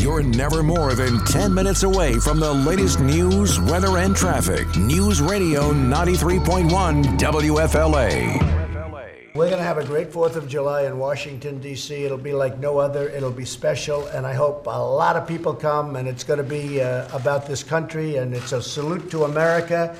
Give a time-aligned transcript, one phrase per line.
[0.00, 4.66] You're never more than 10 minutes away from the latest news, weather, and traffic.
[4.76, 8.64] News Radio 93.1 WFLA.
[9.34, 12.04] We're going to have a great 4th of July in Washington, D.C.
[12.04, 13.08] It'll be like no other.
[13.08, 16.44] It'll be special, and I hope a lot of people come, and it's going to
[16.44, 19.96] be uh, about this country, and it's a salute to America.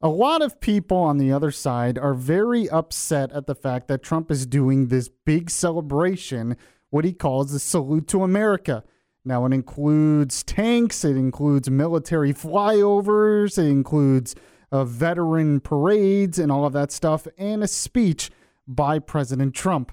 [0.00, 4.02] A lot of people on the other side are very upset at the fact that
[4.02, 6.56] Trump is doing this big celebration,
[6.92, 8.84] what he calls the salute to America.
[9.24, 14.34] Now, it includes tanks, it includes military flyovers, it includes
[14.70, 18.30] uh, veteran parades and all of that stuff, and a speech
[18.68, 19.90] by President Trump.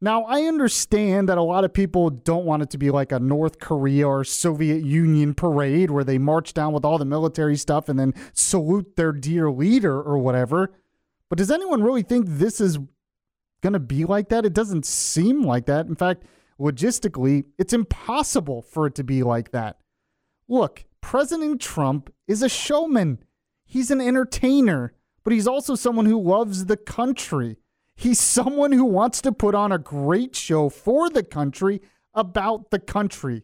[0.00, 3.18] Now, I understand that a lot of people don't want it to be like a
[3.18, 7.88] North Korea or Soviet Union parade where they march down with all the military stuff
[7.88, 10.72] and then salute their dear leader or whatever.
[11.28, 12.78] But does anyone really think this is
[13.60, 14.44] going to be like that?
[14.44, 15.86] It doesn't seem like that.
[15.86, 16.24] In fact,
[16.58, 19.78] logistically, it's impossible for it to be like that.
[20.48, 23.18] Look, President Trump is a showman,
[23.64, 24.92] he's an entertainer,
[25.24, 27.56] but he's also someone who loves the country.
[27.94, 31.82] He's someone who wants to put on a great show for the country
[32.14, 33.42] about the country.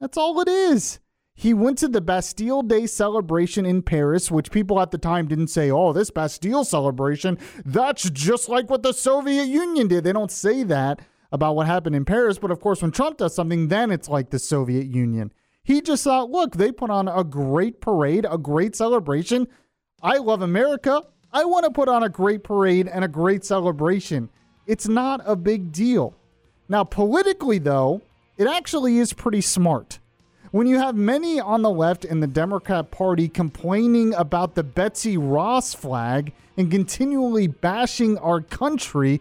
[0.00, 1.00] That's all it is.
[1.40, 5.46] He went to the Bastille Day celebration in Paris, which people at the time didn't
[5.46, 10.02] say, oh, this Bastille celebration, that's just like what the Soviet Union did.
[10.02, 11.00] They don't say that
[11.30, 12.40] about what happened in Paris.
[12.40, 15.32] But of course, when Trump does something, then it's like the Soviet Union.
[15.62, 19.46] He just thought, look, they put on a great parade, a great celebration.
[20.02, 21.04] I love America.
[21.32, 24.28] I want to put on a great parade and a great celebration.
[24.66, 26.16] It's not a big deal.
[26.68, 28.02] Now, politically, though,
[28.36, 30.00] it actually is pretty smart.
[30.50, 35.18] When you have many on the left in the Democrat Party complaining about the Betsy
[35.18, 39.20] Ross flag and continually bashing our country,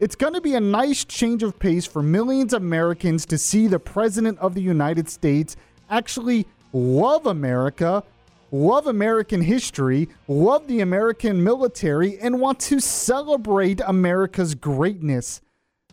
[0.00, 3.68] it's going to be a nice change of pace for millions of Americans to see
[3.68, 5.54] the President of the United States
[5.88, 8.02] actually love America,
[8.50, 15.40] love American history, love the American military, and want to celebrate America's greatness.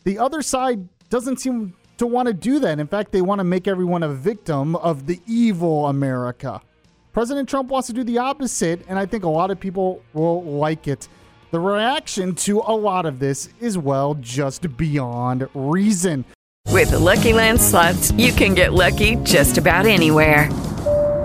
[0.03, 2.80] The other side doesn't seem to want to do that.
[2.80, 6.62] In fact, they want to make everyone a victim of the evil America.
[7.14, 10.44] President Trump wants to do the opposite, and I think a lot of people will
[10.44, 11.08] like it.
[11.52, 16.25] The reaction to a lot of this is, well, just beyond reason.
[16.69, 20.50] With the Lucky Land slots, you can get lucky just about anywhere.